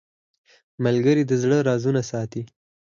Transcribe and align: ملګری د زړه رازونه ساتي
ملګری 0.83 1.23
د 1.27 1.31
زړه 1.41 1.57
رازونه 1.69 2.01
ساتي 2.11 2.41